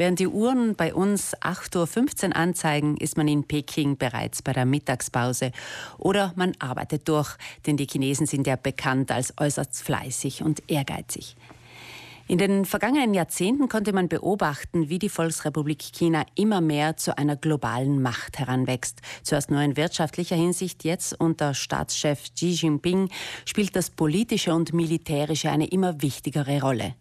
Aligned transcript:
Während 0.00 0.18
die 0.18 0.28
Uhren 0.28 0.76
bei 0.76 0.94
uns 0.94 1.36
8.15 1.42 2.28
Uhr 2.28 2.36
anzeigen, 2.36 2.96
ist 2.96 3.18
man 3.18 3.28
in 3.28 3.44
Peking 3.44 3.98
bereits 3.98 4.40
bei 4.40 4.54
der 4.54 4.64
Mittagspause. 4.64 5.52
Oder 5.98 6.32
man 6.36 6.54
arbeitet 6.58 7.06
durch, 7.06 7.36
denn 7.66 7.76
die 7.76 7.86
Chinesen 7.86 8.24
sind 8.24 8.46
ja 8.46 8.56
bekannt 8.56 9.12
als 9.12 9.34
äußerst 9.36 9.82
fleißig 9.82 10.42
und 10.42 10.62
ehrgeizig. 10.70 11.36
In 12.28 12.38
den 12.38 12.64
vergangenen 12.64 13.12
Jahrzehnten 13.12 13.68
konnte 13.68 13.92
man 13.92 14.08
beobachten, 14.08 14.88
wie 14.88 14.98
die 14.98 15.10
Volksrepublik 15.10 15.82
China 15.92 16.24
immer 16.34 16.62
mehr 16.62 16.96
zu 16.96 17.18
einer 17.18 17.36
globalen 17.36 18.00
Macht 18.00 18.38
heranwächst. 18.38 19.02
Zuerst 19.22 19.50
nur 19.50 19.60
in 19.60 19.76
wirtschaftlicher 19.76 20.36
Hinsicht, 20.36 20.82
jetzt 20.82 21.20
unter 21.20 21.52
Staatschef 21.52 22.32
Xi 22.34 22.52
Jinping 22.52 23.10
spielt 23.44 23.76
das 23.76 23.90
politische 23.90 24.54
und 24.54 24.72
militärische 24.72 25.50
eine 25.50 25.66
immer 25.66 26.00
wichtigere 26.00 26.62
Rolle. 26.62 26.94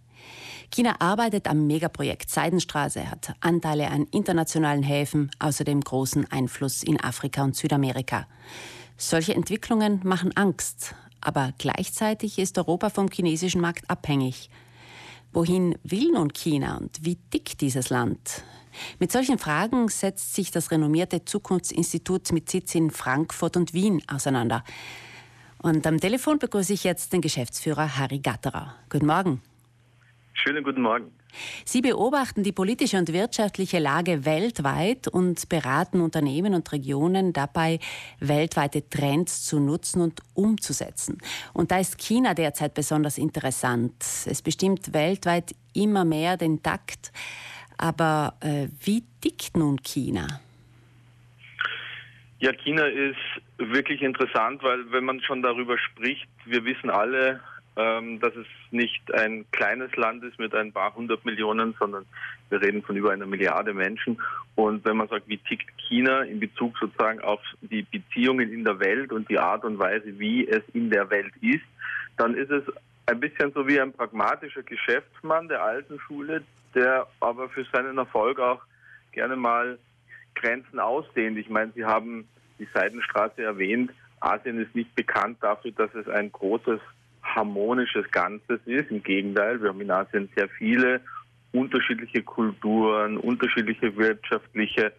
China 0.72 0.96
arbeitet 1.00 1.48
am 1.48 1.66
Megaprojekt 1.66 2.30
Seidenstraße, 2.30 3.10
hat 3.10 3.34
Anteile 3.42 3.90
an 3.90 4.06
internationalen 4.12 4.84
Häfen, 4.84 5.32
außerdem 5.40 5.82
großen 5.82 6.32
Einfluss 6.32 6.84
in 6.84 7.00
Afrika 7.04 7.44
und 7.44 7.56
Südamerika. 7.56 8.28
Solche 8.98 9.34
Entwicklungen 9.34 10.02
machen 10.04 10.36
Angst, 10.36 10.94
aber 11.22 11.54
gleichzeitig 11.58 12.38
ist 12.38 12.58
Europa 12.58 12.90
vom 12.90 13.10
chinesischen 13.10 13.62
Markt 13.62 13.90
abhängig. 13.90 14.50
Wohin 15.32 15.78
will 15.84 16.12
nun 16.12 16.34
China 16.34 16.78
und 16.78 17.04
wie 17.04 17.16
dick 17.16 17.58
dieses 17.58 17.90
Land? 17.90 18.44
Mit 19.00 19.12
solchen 19.12 19.40
Fragen 19.40 19.90
setzt 19.90 20.36
sich 20.36 20.52
das 20.52 20.72
renommierte 20.72 21.26
Zukunftsinstitut 21.26 22.32
mit 22.32 22.50
Sitz 22.50 22.76
in 22.76 22.92
Frankfurt 22.92 23.58
und 23.58 23.74
Wien 23.74 24.02
auseinander. 24.08 24.64
Und 25.62 25.86
am 25.88 26.00
Telefon 26.00 26.40
begrüße 26.40 26.74
ich 26.74 26.84
jetzt 26.84 27.12
den 27.12 27.22
Geschäftsführer 27.22 27.98
Harry 27.98 28.20
Gatterer. 28.20 28.76
Guten 28.90 29.08
Morgen. 29.08 29.42
Schönen 30.42 30.64
guten 30.64 30.82
Morgen. 30.82 31.12
Sie 31.66 31.82
beobachten 31.82 32.44
die 32.44 32.54
politische 32.54 32.98
und 32.98 33.12
wirtschaftliche 33.12 33.78
Lage 33.78 34.26
weltweit 34.26 35.10
und 35.10 35.50
beraten 35.50 36.00
Unternehmen 36.00 36.54
und 36.54 36.72
Regionen 36.72 37.34
dabei, 37.34 37.80
weltweite 38.22 38.88
Trends 38.90 39.46
zu 39.46 39.60
nutzen 39.60 40.02
und 40.02 40.22
umzusetzen. 40.36 41.18
Und 41.54 41.72
da 41.72 41.80
ist 41.80 42.00
China 42.00 42.34
derzeit 42.34 42.74
besonders 42.74 43.18
interessant. 43.18 43.96
Es 44.00 44.42
bestimmt 44.42 44.94
weltweit 44.94 45.54
immer 45.74 46.06
mehr 46.06 46.38
den 46.38 46.64
Takt. 46.64 47.12
Aber 47.78 48.36
äh, 48.40 48.68
wie 48.86 49.04
tickt 49.22 49.58
nun 49.58 49.82
China? 49.84 50.26
Ja, 52.40 52.54
China 52.54 52.86
ist 52.86 53.18
wirklich 53.58 54.02
interessant, 54.02 54.64
weil 54.64 54.90
wenn 54.92 55.04
man 55.04 55.20
schon 55.22 55.42
darüber 55.42 55.78
spricht, 55.78 56.30
wir 56.46 56.64
wissen 56.64 56.90
alle, 56.90 57.42
dass 58.20 58.36
es 58.36 58.46
nicht 58.72 59.14
ein 59.14 59.46
kleines 59.52 59.96
Land 59.96 60.24
ist 60.24 60.38
mit 60.38 60.54
ein 60.54 60.74
paar 60.74 60.94
hundert 60.96 61.24
Millionen, 61.24 61.76
sondern 61.80 62.06
wir 62.50 62.62
reden 62.62 62.84
von 62.84 62.98
über 62.98 63.12
einer 63.12 63.26
Milliarde 63.26 63.74
Menschen. 63.74 64.22
Und 64.56 64.84
wenn 64.84 64.98
man 64.98 65.08
sagt, 65.08 65.28
wie 65.28 65.38
tickt 65.38 65.70
China 65.88 66.24
in 66.24 66.40
Bezug 66.40 66.78
sozusagen 66.78 67.22
auf 67.22 67.40
die 67.62 67.84
Beziehungen 67.84 68.52
in 68.52 68.66
der 68.66 68.80
Welt 68.80 69.14
und 69.14 69.30
die 69.30 69.40
Art 69.40 69.64
und 69.64 69.80
Weise, 69.80 70.20
wie 70.20 70.48
es 70.48 70.64
in 70.74 70.90
der 70.90 71.10
Welt 71.10 71.34
ist, 71.42 71.64
dann 72.18 72.36
ist 72.36 72.52
es 72.52 72.64
ein 73.06 73.20
bisschen 73.20 73.52
so 73.54 73.68
wie 73.68 73.80
ein 73.80 73.94
pragmatischer 73.94 74.64
Geschäftsmann 74.64 75.48
der 75.48 75.64
alten 75.64 76.00
Schule, 76.02 76.44
der 76.76 77.08
aber 77.22 77.50
für 77.50 77.66
seinen 77.72 77.98
Erfolg 77.98 78.40
auch 78.40 78.62
gerne 79.12 79.36
mal 79.36 79.80
Grenzen 80.36 80.80
ausdehnt. 80.80 81.38
Ich 81.38 81.50
meine, 81.50 81.72
Sie 81.74 81.86
haben 81.86 82.28
die 82.60 82.68
Seidenstraße 82.74 83.42
erwähnt. 83.42 83.92
Asien 84.20 84.60
ist 84.60 84.76
nicht 84.76 84.94
bekannt 84.96 85.38
dafür, 85.42 85.72
dass 85.72 85.94
es 85.96 86.08
ein 86.10 86.32
großes 86.32 86.80
harmonisches 87.24 88.10
Ganzes 88.12 88.60
ist. 88.66 88.92
Im 88.92 89.04
Gegenteil, 89.04 89.62
wir 89.62 89.70
haben 89.70 89.82
in 89.82 89.92
Asien 89.92 90.30
sehr 90.36 90.50
viele 90.50 91.02
unterschiedliche 91.52 92.24
Kulturen, 92.24 93.18
unterschiedliche 93.18 93.96
wirtschaftliche 93.98 94.94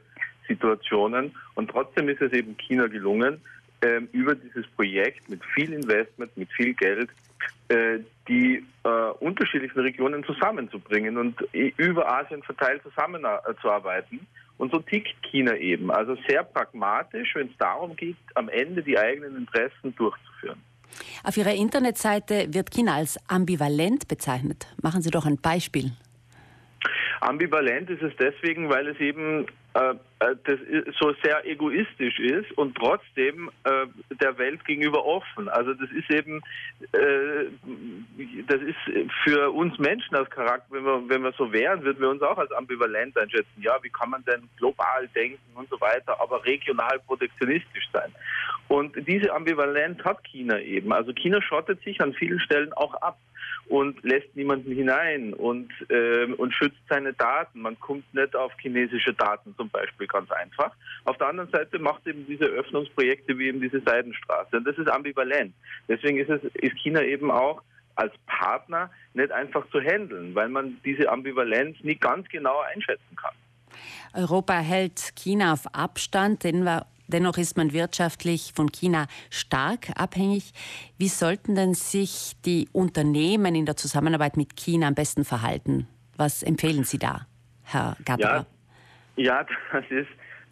Situationen. 0.49 1.35
Und 1.55 1.71
trotzdem 1.71 2.09
ist 2.09 2.21
es 2.21 2.33
eben 2.33 2.57
China 2.59 2.87
gelungen, 2.89 3.41
äh, 3.83 4.01
über 4.13 4.35
dieses 4.35 4.67
Projekt 4.69 5.29
mit 5.29 5.41
viel 5.55 5.73
Investment, 5.73 6.37
mit 6.37 6.51
viel 6.53 6.75
Geld, 6.75 7.09
äh, 7.69 8.01
die 8.29 8.65
äh, 8.85 8.89
unterschiedlichen 9.21 9.81
Regionen 9.81 10.25
zusammenzubringen 10.25 11.17
und 11.17 11.41
über 11.53 12.13
Asien 12.13 12.43
verteilt 12.43 12.83
zusammenzuarbeiten. 12.83 14.27
Und 14.59 14.73
so 14.73 14.81
tickt 14.81 15.15
China 15.23 15.57
eben. 15.57 15.91
Also 15.91 16.17
sehr 16.29 16.43
pragmatisch, 16.43 17.35
wenn 17.35 17.47
es 17.47 17.57
darum 17.57 17.97
geht, 17.97 18.17
am 18.35 18.51
Ende 18.51 18.83
die 18.83 18.99
eigenen 18.99 19.37
Interessen 19.37 19.95
durchzuführen. 19.97 20.61
Auf 21.23 21.37
Ihrer 21.37 21.55
Internetseite 21.55 22.53
wird 22.53 22.71
China 22.71 22.95
als 22.95 23.19
ambivalent 23.29 24.09
bezeichnet. 24.09 24.67
Machen 24.83 25.03
Sie 25.03 25.11
doch 25.11 25.27
ein 25.27 25.39
Beispiel. 25.41 25.93
Ambivalent 27.21 27.91
ist 27.91 28.03
es 28.03 28.13
deswegen, 28.19 28.71
weil 28.71 28.89
es 28.89 28.99
eben 28.99 29.47
äh, 29.75 29.95
das 30.21 30.59
so 31.01 31.15
sehr 31.23 31.47
egoistisch 31.47 32.19
ist 32.19 32.53
und 32.59 32.77
trotzdem 32.77 33.51
äh, 33.65 33.87
der 34.21 34.37
Welt 34.37 34.63
gegenüber 34.67 35.05
offen. 35.07 35.49
Also 35.49 35.73
das 35.73 35.91
ist 35.93 36.11
eben, 36.11 36.43
äh, 36.93 37.47
das 38.47 38.61
ist 38.61 39.11
für 39.25 39.51
uns 39.51 39.79
Menschen 39.79 40.15
als 40.15 40.29
Charakter, 40.29 40.67
wenn 40.71 40.85
wir, 40.85 41.09
wenn 41.09 41.23
wir 41.23 41.33
so 41.33 41.51
wären, 41.53 41.83
würden 41.85 42.01
wir 42.01 42.11
uns 42.11 42.21
auch 42.21 42.37
als 42.37 42.53
ambivalent 42.53 43.17
einschätzen. 43.17 43.63
Ja, 43.63 43.79
wie 43.83 43.89
kann 43.89 44.11
man 44.11 44.23
denn 44.27 44.49
global 44.59 45.09
denken 45.15 45.41
und 45.55 45.71
so 45.71 45.81
weiter, 45.81 46.21
aber 46.21 46.45
regional 46.45 47.01
protektionistisch 47.07 47.89
sein? 47.91 48.13
Und 48.69 48.95
diese 49.09 49.33
Ambivalenz 49.33 50.05
hat 50.05 50.23
China 50.25 50.61
eben. 50.61 50.93
Also 50.93 51.15
China 51.15 51.41
schottet 51.41 51.83
sich 51.83 52.01
an 52.03 52.13
vielen 52.13 52.41
Stellen 52.41 52.73
auch 52.75 52.95
ab 53.01 53.19
und 53.71 54.03
lässt 54.03 54.35
niemanden 54.35 54.73
hinein 54.73 55.33
und, 55.33 55.71
äh, 55.91 56.25
und 56.25 56.53
schützt 56.53 56.81
seine 56.89 57.13
Daten. 57.13 57.61
Man 57.61 57.79
kommt 57.79 58.13
nicht 58.13 58.35
auf 58.35 58.51
chinesische 58.61 59.15
Daten 59.15 59.55
zum 59.57 59.71
Beispiel 59.71 60.09
ganz 60.09 60.29
einfach. 60.33 60.73
Auf 61.05 61.17
der 61.19 61.29
anderen 61.29 61.51
Seite 61.51 61.79
macht 61.79 62.05
eben 62.05 62.27
diese 62.27 62.47
Öffnungsprojekte 62.47 63.39
wie 63.39 63.47
eben 63.47 63.61
diese 63.61 63.81
Seidenstraße. 63.81 64.57
Und 64.57 64.65
das 64.65 64.77
ist 64.77 64.89
ambivalent. 64.89 65.55
Deswegen 65.89 66.19
ist, 66.19 66.29
es, 66.29 66.43
ist 66.55 66.77
China 66.79 67.01
eben 67.05 67.31
auch 67.31 67.63
als 67.95 68.13
Partner 68.27 68.91
nicht 69.15 69.31
einfach 69.31 69.65
zu 69.71 69.81
handeln, 69.81 70.35
weil 70.35 70.49
man 70.49 70.79
diese 70.85 71.09
Ambivalenz 71.09 71.79
nicht 71.83 72.01
ganz 72.01 72.29
genau 72.29 72.59
einschätzen 72.75 73.15
kann. 73.15 73.35
Europa 74.15 74.55
hält 74.55 75.13
China 75.15 75.53
auf 75.53 75.73
Abstand, 75.73 76.43
denn 76.43 76.65
wir 76.65 76.87
Dennoch 77.11 77.39
ist 77.39 77.57
man 77.57 77.73
wirtschaftlich 77.73 78.53
von 78.55 78.73
China 78.73 79.07
stark 79.31 79.91
abhängig. 79.97 80.53
Wie 80.99 81.09
sollten 81.09 81.55
denn 81.55 81.75
sich 81.75 82.33
die 82.45 82.69
Unternehmen 82.73 83.55
in 83.55 83.67
der 83.67 83.77
Zusammenarbeit 83.77 84.37
mit 84.37 84.57
China 84.57 84.89
am 84.89 84.95
besten 84.95 85.25
verhalten? 85.25 85.87
Was 86.17 86.43
empfehlen 86.43 86.85
Sie 86.85 86.99
da, 86.99 87.27
Herr 87.65 87.97
Gatterer? 88.05 88.47
Ja, 89.17 89.25
ja, 89.25 89.47
das 89.73 89.85
ist 89.91 90.09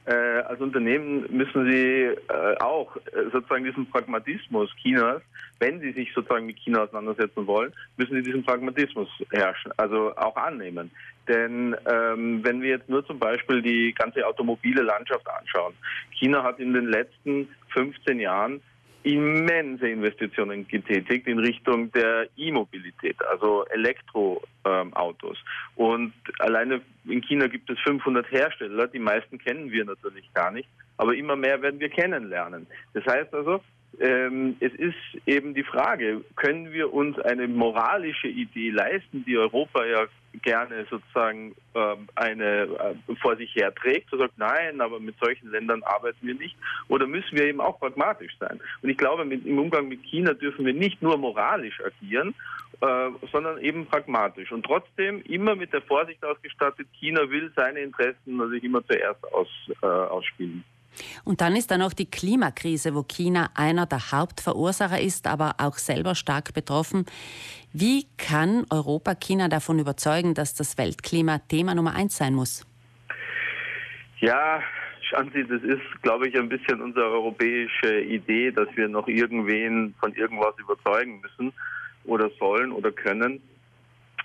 äh, 0.09 0.41
als 0.41 0.59
Unternehmen 0.61 1.27
müssen 1.31 1.71
sie 1.71 2.05
äh, 2.05 2.17
auch 2.61 2.97
äh, 2.97 3.29
sozusagen 3.31 3.65
diesen 3.65 3.85
Pragmatismus 3.91 4.71
Chinas, 4.81 5.21
wenn 5.59 5.81
sie 5.81 5.93
sich 5.93 6.11
sozusagen 6.15 6.47
mit 6.47 6.57
China 6.57 6.85
auseinandersetzen 6.85 7.47
wollen, 7.47 7.75
müssen 7.99 8.15
sie 8.17 8.23
diesen 8.23 8.43
Pragmatismus 8.43 9.09
herrschen, 9.31 9.71
also 9.77 10.17
auch 10.17 10.35
annehmen. 10.37 10.91
Denn 11.29 11.77
ähm, 11.87 12.43
wenn 12.43 12.63
wir 12.63 12.71
jetzt 12.71 12.89
nur 12.89 13.07
zum 13.07 13.19
Beispiel 13.19 13.63
die 13.63 13.93
ganze 13.93 14.27
automobile 14.27 14.83
Landschaft 14.83 15.29
anschauen, 15.29 15.75
China 16.13 16.43
hat 16.43 16.59
in 16.59 16.73
den 16.73 16.87
letzten 16.87 17.49
15 17.75 18.19
Jahren 18.19 18.63
immense 19.03 19.89
Investitionen 19.89 20.67
getätigt 20.67 21.27
in 21.29 21.39
Richtung 21.39 21.93
der 21.93 22.29
E-Mobilität, 22.37 23.17
also 23.27 23.65
Elektroautos. 23.67 25.39
Und 25.77 26.13
alleine 26.41 26.81
in 27.07 27.23
China 27.23 27.47
gibt 27.47 27.71
es 27.71 27.79
500 27.81 28.31
Hersteller, 28.31 28.89
die 28.89 28.99
meisten 28.99 29.39
kennen 29.39 29.71
wir 29.71 29.85
natürlich 29.85 30.33
gar 30.35 30.51
nicht, 30.51 30.69
aber 30.97 31.15
immer 31.15 31.37
mehr 31.37 31.63
werden 31.63 31.81
wir 31.81 31.89
kennenlernen. 31.89 32.67
Das 32.93 33.05
heißt 33.07 33.33
also, 33.33 33.63
ähm, 34.01 34.57
es 34.61 34.73
ist 34.75 34.95
eben 35.27 35.55
die 35.55 35.65
Frage, 35.65 36.23
können 36.37 36.73
wir 36.73 36.93
uns 36.93 37.19
eine 37.19 37.49
moralische 37.49 38.29
Idee 38.29 38.71
leisten, 38.71 39.25
die 39.25 39.37
Europa 39.37 39.85
ja 39.85 40.07
gerne 40.43 40.87
sozusagen 40.89 41.57
ähm, 41.75 42.09
eine 42.15 42.63
äh, 43.09 43.15
vor 43.21 43.37
sich 43.37 43.55
her 43.55 43.75
trägt, 43.75 44.11
so 44.11 44.19
sagt, 44.19 44.39
nein, 44.39 44.81
aber 44.81 45.01
mit 45.01 45.17
solchen 45.19 45.51
Ländern 45.51 45.83
arbeiten 45.83 46.27
wir 46.27 46.35
nicht, 46.35 46.57
oder 46.89 47.07
müssen 47.07 47.37
wir 47.37 47.45
eben 47.45 47.61
auch 47.61 47.81
pragmatisch 47.81 48.37
sein? 48.39 48.61
Und 48.83 48.91
ich 48.91 48.99
glaube, 48.99 49.25
mit, 49.25 49.45
im 49.47 49.59
Umgang 49.59 49.89
mit 49.89 50.03
China 50.05 50.33
dürfen 50.35 50.65
wir 50.65 50.75
nicht 50.75 51.03
nur 51.03 51.17
moralisch 51.17 51.81
agieren, 51.85 52.35
äh, 52.81 53.11
sondern 53.33 53.59
eben 53.59 53.87
pragmatisch. 53.87 54.53
Und 54.53 54.65
trotzdem 54.65 55.23
immer 55.23 55.57
mit 55.57 55.73
der 55.73 55.83
Vorsicht 55.83 56.25
ausgestattet, 56.25 56.87
China 56.93 57.29
will 57.31 57.51
seine 57.57 57.81
Interessen 57.81 58.37
natürlich 58.37 58.65
immer 58.65 58.87
zuerst 58.87 59.25
aus, 59.33 59.49
äh, 59.83 59.87
ausspielen. 59.87 60.63
Und 61.29 61.43
dann 61.43 61.57
ist 61.57 61.71
da 61.71 61.77
noch 61.77 61.93
die 61.93 62.11
Klimakrise, 62.11 62.95
wo 62.95 63.03
China 63.03 63.51
einer 63.55 63.85
der 63.85 64.13
Hauptverursacher 64.13 64.99
ist, 64.99 65.27
aber 65.27 65.57
auch 65.59 65.75
selber 65.75 66.15
stark 66.15 66.55
betroffen. 66.55 67.05
Wie 67.71 68.07
kann 68.17 68.65
Europa 68.71 69.15
China 69.15 69.49
davon 69.49 69.79
überzeugen, 69.79 70.33
dass 70.33 70.55
das 70.55 70.79
Weltklima 70.79 71.41
Thema 71.41 71.75
Nummer 71.75 71.95
eins 71.95 72.17
sein 72.17 72.33
muss? 72.33 72.67
Ja, 74.21 74.63
schauen 75.03 75.31
Sie, 75.35 75.45
das 75.45 75.63
ist, 75.65 75.83
glaube 76.01 76.29
ich, 76.29 76.35
ein 76.35 76.49
bisschen 76.49 76.81
unsere 76.81 77.11
europäische 77.11 78.01
Idee, 78.01 78.51
dass 78.51 78.69
wir 78.75 78.89
noch 78.89 79.07
irgendwen 79.07 79.95
von 80.01 80.15
irgendwas 80.15 80.55
überzeugen 80.59 81.21
müssen 81.21 81.53
oder 82.05 82.31
sollen 82.39 82.73
oder 82.73 82.91
können. 82.91 83.43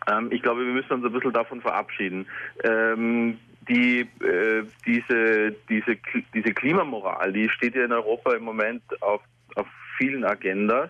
Ähm, 0.09 0.31
ich 0.31 0.41
glaube, 0.41 0.65
wir 0.65 0.73
müssen 0.73 0.93
uns 0.93 1.05
ein 1.05 1.11
bisschen 1.11 1.33
davon 1.33 1.59
verabschieden. 1.59 2.25
Ähm, 2.63 3.39
die, 3.67 4.01
äh, 4.23 4.63
diese, 4.85 5.55
diese, 5.69 5.97
diese 6.33 6.53
Klimamoral, 6.53 7.31
die 7.33 7.49
steht 7.49 7.75
ja 7.75 7.85
in 7.85 7.91
Europa 7.91 8.33
im 8.33 8.43
Moment 8.43 8.83
auf, 9.01 9.21
auf 9.55 9.67
vielen 9.97 10.25
Agendas. 10.25 10.89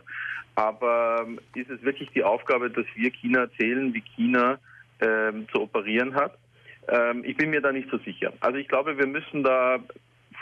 Aber 0.55 1.25
ähm, 1.25 1.39
ist 1.55 1.69
es 1.69 1.81
wirklich 1.83 2.09
die 2.11 2.23
Aufgabe, 2.23 2.69
dass 2.69 2.85
wir 2.95 3.09
China 3.11 3.41
erzählen, 3.41 3.93
wie 3.93 4.03
China 4.15 4.59
ähm, 4.99 5.47
zu 5.51 5.61
operieren 5.61 6.13
hat? 6.13 6.37
Ähm, 6.87 7.23
ich 7.25 7.35
bin 7.37 7.49
mir 7.49 7.61
da 7.61 7.71
nicht 7.71 7.89
so 7.89 7.97
sicher. 7.99 8.33
Also 8.39 8.57
ich 8.57 8.67
glaube, 8.67 8.97
wir 8.97 9.07
müssen 9.07 9.43
da 9.43 9.79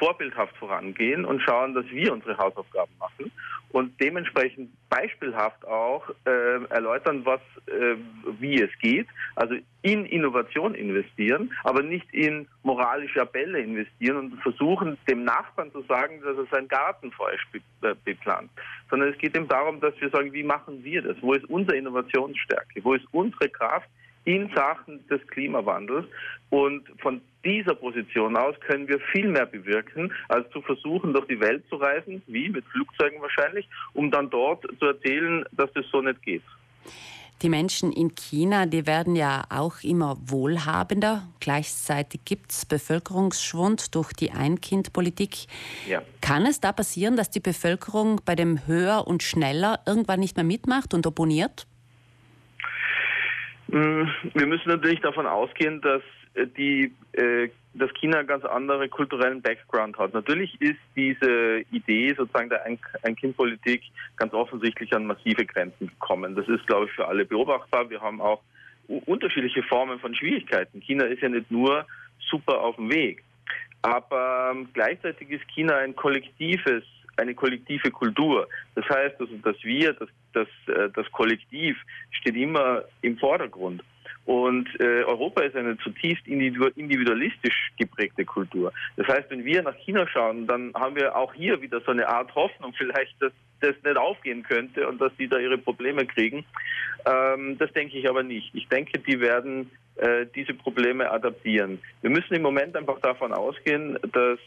vorbildhaft 0.02 0.58
vorangehen 0.58 1.26
und 1.26 1.42
schauen, 1.42 1.76
dass 1.76 1.86
wir 1.92 2.12
unsere 2.12 2.36
Hausaufgaben 2.36 2.92
machen 3.00 3.32
und 3.70 3.94
dementsprechend 4.02 4.72
beispielhaft 4.90 5.66
auch 5.68 6.10
äh, 6.26 6.64
erläutern, 6.70 7.24
was, 7.24 7.40
äh, 7.68 7.96
wie 8.40 8.60
es 8.60 8.72
geht. 8.82 9.08
Also 9.36 9.56
in 9.84 10.06
Innovation 10.06 10.74
investieren, 10.74 11.54
aber 11.64 11.84
nicht 11.84 12.12
in 12.14 12.48
moralische 12.64 13.22
Appelle 13.22 13.60
investieren 13.60 14.18
und 14.18 14.42
versuchen, 14.42 14.98
dem 15.08 15.24
Nachbarn 15.24 15.72
zu 15.72 15.84
sagen, 15.84 16.20
dass 16.24 16.36
er 16.36 16.48
sein 16.52 16.68
Gartenfeuer 16.68 17.38
äh, 17.84 17.94
beplant. 18.04 18.50
Sondern 18.90 19.10
es 19.10 19.18
geht 19.20 19.38
eben 19.38 19.48
darum, 19.48 19.80
dass 19.82 19.94
wir 20.02 20.10
sagen, 20.10 20.34
wie 20.34 20.44
machen 20.44 20.84
wir 20.84 21.04
das? 21.04 21.16
Wo 21.22 21.34
ist 21.34 21.46
unsere 21.46 21.78
Innovationsstärke? 21.78 22.84
Wo 22.84 22.96
ist 22.96 23.06
unsere 23.12 23.50
Kraft? 23.50 23.88
In 24.26 24.50
Sachen 24.56 25.06
des 25.08 25.26
Klimawandels. 25.28 26.06
Und 26.50 26.84
von 27.02 27.22
dieser 27.44 27.76
Position 27.76 28.36
aus 28.38 28.60
können 28.60 28.88
wir 28.88 29.00
viel 29.12 29.28
mehr 29.28 29.46
bewirken, 29.46 30.12
als 30.30 30.50
zu 30.52 30.62
versuchen, 30.62 31.14
durch 31.14 31.28
die 31.28 31.40
Welt 31.40 31.64
zu 31.70 31.76
reisen, 31.78 32.22
wie 32.28 32.50
mit 32.50 32.66
Flugzeugen 32.66 33.22
wahrscheinlich, 33.22 33.68
um 33.94 34.12
dann 34.12 34.30
dort 34.30 34.66
zu 34.80 34.86
erzählen, 34.86 35.46
dass 35.54 35.72
das 35.74 35.86
so 35.92 36.02
nicht 36.02 36.22
geht. 36.22 36.44
Die 37.42 37.50
Menschen 37.50 37.92
in 37.92 38.14
China, 38.14 38.68
die 38.68 38.86
werden 38.86 39.16
ja 39.16 39.44
auch 39.50 39.82
immer 39.82 40.16
wohlhabender. 40.22 41.24
Gleichzeitig 41.40 42.22
gibt 42.24 42.52
es 42.52 42.68
Bevölkerungsschwund 42.68 43.96
durch 43.96 44.14
die 44.14 44.30
Ein-Kind-Politik. 44.30 45.48
Ja. 45.90 46.04
Kann 46.22 46.46
es 46.46 46.60
da 46.60 46.72
passieren, 46.72 47.16
dass 47.16 47.32
die 47.32 47.40
Bevölkerung 47.40 48.22
bei 48.26 48.36
dem 48.36 48.68
Höher 48.68 49.08
und 49.08 49.24
Schneller 49.24 49.80
irgendwann 49.88 50.20
nicht 50.20 50.36
mehr 50.36 50.46
mitmacht 50.46 50.94
und 50.94 51.08
opponiert? 51.08 51.66
Mm, 53.72 54.04
wir 54.34 54.48
müssen 54.48 54.68
natürlich 54.68 55.00
davon 55.00 55.26
ausgehen, 55.26 55.82
dass 55.82 56.02
äh, 56.34 56.46
die, 56.46 56.94
äh, 57.14 57.50
dass 57.74 57.94
China 57.94 58.20
einen 58.20 58.28
ganz 58.28 58.44
anderen 58.44 58.90
kulturellen 58.90 59.42
Background 59.42 59.98
hat. 59.98 60.14
Natürlich 60.14 60.60
ist 60.62 60.80
diese 60.96 61.62
Idee 61.72 62.14
sozusagen 62.14 62.50
der 62.50 62.66
Ein-Kind-Politik 63.04 63.84
ganz 64.18 64.34
offensichtlich 64.34 64.94
an 64.94 65.06
massive 65.06 65.46
Grenzen 65.46 65.88
gekommen. 65.88 66.36
Das 66.36 66.48
ist, 66.50 66.68
glaube 66.68 66.88
ich, 66.88 66.92
für 66.92 67.08
alle 67.08 67.24
beobachtbar. 67.24 67.90
Wir 67.90 68.02
haben 68.02 68.20
auch 68.20 68.42
unterschiedliche 69.06 69.64
Formen 69.64 70.00
von 70.00 70.14
Schwierigkeiten. 70.14 70.82
China 70.82 71.06
ist 71.06 71.22
ja 71.22 71.30
nicht 71.30 71.50
nur 71.50 71.86
super 72.30 72.60
auf 72.60 72.76
dem 72.76 72.92
Weg. 72.92 73.24
Aber 73.84 74.52
ähm, 74.54 74.68
gleichzeitig 74.74 75.30
ist 75.30 75.48
China 75.48 75.78
ein 75.78 75.96
kollektives 75.96 76.84
eine 77.18 77.34
kollektive 77.34 77.92
Kultur. 77.92 78.48
Das 78.76 78.86
heißt, 78.90 79.20
also, 79.20 79.36
dass 79.44 79.56
wir, 79.64 79.94
dass, 79.94 80.10
dass, 80.34 80.48
äh, 80.68 80.90
das 80.94 81.12
Kollektiv 81.12 81.78
steht 82.12 82.36
immer 82.36 82.84
im 83.02 83.18
Vordergrund. 83.18 83.84
Und 84.26 84.68
äh, 84.80 85.04
Europa 85.04 85.42
ist 85.42 85.56
eine 85.56 85.78
zutiefst 85.80 86.28
individualistisch 86.28 87.72
geprägte 87.78 88.24
Kultur. 88.24 88.72
Das 88.96 89.08
heißt, 89.08 89.30
wenn 89.30 89.44
wir 89.44 89.64
nach 89.64 89.76
China 89.78 90.08
schauen, 90.08 90.46
dann 90.46 90.72
haben 90.76 90.96
wir 90.96 91.16
auch 91.16 91.34
hier 91.34 91.60
wieder 91.62 91.82
so 91.82 91.92
eine 91.92 92.08
Art 92.08 92.34
Hoffnung, 92.36 92.74
vielleicht, 92.78 93.20
dass 93.20 93.34
das 93.62 93.76
nicht 93.84 93.98
aufgehen 93.98 94.44
könnte 94.44 94.88
und 94.88 95.02
dass 95.02 95.12
sie 95.18 95.28
da 95.28 95.38
ihre 95.38 95.58
Probleme 95.58 96.06
kriegen. 96.06 96.46
Ähm, 97.06 97.58
das 97.58 97.72
denke 97.74 97.98
ich 97.98 98.08
aber 98.10 98.24
nicht. 98.24 98.54
Ich 98.54 98.68
denke, 98.68 99.00
die 99.00 99.20
werden 99.20 99.72
äh, 99.96 100.26
diese 100.36 100.54
Probleme 100.54 101.10
adaptieren. 101.10 101.80
Wir 102.02 102.10
müssen 102.10 102.34
im 102.34 102.42
Moment 102.42 102.76
einfach 102.76 103.00
davon 103.02 103.34
ausgehen, 103.34 103.98
dass 104.14 104.40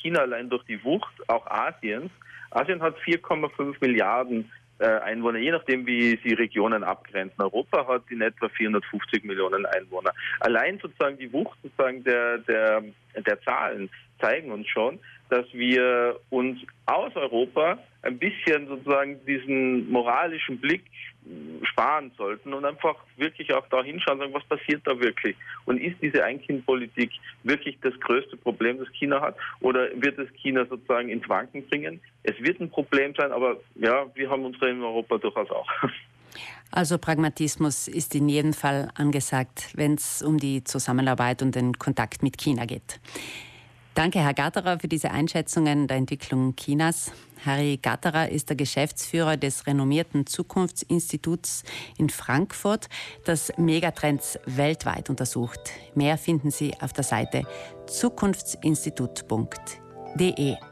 China 0.00 0.20
allein 0.20 0.48
durch 0.48 0.64
die 0.64 0.82
Wucht 0.84 1.28
auch 1.28 1.46
Asiens, 1.46 2.10
Asien 2.50 2.82
hat 2.82 2.96
4,5 2.98 3.76
Milliarden 3.80 4.50
äh, 4.78 4.86
Einwohner, 4.86 5.38
je 5.38 5.52
nachdem, 5.52 5.86
wie 5.86 6.18
sie 6.22 6.34
Regionen 6.34 6.84
abgrenzen. 6.84 7.40
Europa 7.40 7.86
hat 7.86 8.02
in 8.10 8.20
etwa 8.20 8.48
450 8.48 9.24
Millionen 9.24 9.64
Einwohner. 9.66 10.12
Allein 10.40 10.78
sozusagen 10.80 11.18
die 11.18 11.32
Wucht 11.32 11.56
sozusagen 11.62 12.02
der, 12.04 12.38
der, 12.38 12.82
der 13.26 13.40
Zahlen 13.42 13.88
zeigen 14.20 14.50
uns 14.50 14.68
schon, 14.68 14.98
dass 15.30 15.46
wir 15.52 16.18
uns 16.30 16.60
aus 16.86 17.14
Europa 17.16 17.78
ein 18.02 18.18
bisschen 18.18 18.66
sozusagen 18.66 19.24
diesen 19.24 19.90
moralischen 19.90 20.58
Blick 20.58 20.82
sparen 21.62 22.10
sollten 22.16 22.52
und 22.52 22.64
einfach 22.64 22.96
wirklich 23.16 23.52
auch 23.54 23.66
da 23.68 23.82
hinschauen 23.82 24.18
sagen, 24.18 24.34
was 24.34 24.44
passiert 24.44 24.82
da 24.84 24.98
wirklich? 24.98 25.36
Und 25.66 25.78
ist 25.78 25.96
diese 26.02 26.24
Ein-Kind-Politik 26.24 27.10
wirklich 27.44 27.78
das 27.82 27.98
größte 28.00 28.36
Problem, 28.36 28.78
das 28.78 28.88
China 28.92 29.20
hat? 29.20 29.36
Oder 29.60 29.88
wird 29.94 30.18
es 30.18 30.28
China 30.34 30.66
sozusagen 30.66 31.08
ins 31.08 31.28
Wanken 31.28 31.66
bringen? 31.68 32.00
Es 32.24 32.38
wird 32.40 32.60
ein 32.60 32.70
Problem 32.70 33.14
sein, 33.16 33.32
aber 33.32 33.58
ja, 33.76 34.06
wir 34.14 34.30
haben 34.30 34.44
unsere 34.44 34.70
in 34.70 34.82
Europa 34.82 35.18
durchaus 35.18 35.50
auch. 35.50 35.68
Also 36.74 36.96
Pragmatismus 36.96 37.86
ist 37.86 38.14
in 38.14 38.30
jedem 38.30 38.54
Fall 38.54 38.88
angesagt, 38.94 39.68
wenn 39.74 39.92
es 39.92 40.22
um 40.22 40.38
die 40.38 40.64
Zusammenarbeit 40.64 41.42
und 41.42 41.54
den 41.54 41.74
Kontakt 41.74 42.22
mit 42.22 42.38
China 42.38 42.64
geht. 42.64 42.98
Danke, 43.94 44.20
Herr 44.20 44.32
Gatterer, 44.32 44.80
für 44.80 44.88
diese 44.88 45.10
Einschätzungen 45.10 45.86
der 45.86 45.98
Entwicklung 45.98 46.56
Chinas. 46.56 47.12
Harry 47.44 47.76
Gatterer 47.76 48.30
ist 48.30 48.48
der 48.48 48.56
Geschäftsführer 48.56 49.36
des 49.36 49.66
renommierten 49.66 50.26
Zukunftsinstituts 50.26 51.62
in 51.98 52.08
Frankfurt, 52.08 52.88
das 53.26 53.52
Megatrends 53.58 54.38
weltweit 54.46 55.10
untersucht. 55.10 55.60
Mehr 55.94 56.16
finden 56.16 56.50
Sie 56.50 56.72
auf 56.80 56.94
der 56.94 57.04
Seite 57.04 57.42
zukunftsinstitut.de. 57.86 60.71